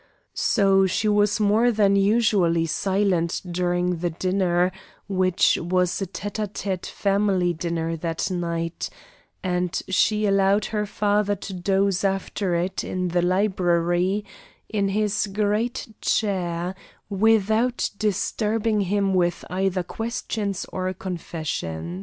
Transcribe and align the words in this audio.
So 0.33 0.87
she 0.87 1.07
was 1.07 1.39
more 1.39 1.69
than 1.71 1.95
usually 1.95 2.65
silent 2.65 3.39
during 3.47 3.97
the 3.97 4.09
dinner, 4.09 4.71
which 5.07 5.59
was 5.61 6.01
a 6.01 6.07
tete 6.07 6.39
a 6.39 6.47
tete 6.47 6.87
family 6.87 7.53
dinner 7.53 7.95
that 7.97 8.31
night, 8.31 8.89
and 9.43 9.79
she 9.89 10.25
allowed 10.25 10.65
her 10.73 10.87
father 10.87 11.35
to 11.35 11.53
doze 11.53 12.03
after 12.03 12.55
it 12.55 12.83
in 12.83 13.09
the 13.09 13.21
library 13.21 14.25
in 14.69 14.87
his 14.87 15.27
great 15.27 15.87
chair 16.01 16.73
without 17.07 17.91
disturbing 17.99 18.81
him 18.81 19.13
with 19.13 19.45
either 19.51 19.83
questions 19.83 20.65
or 20.73 20.91
confessions. 20.95 21.99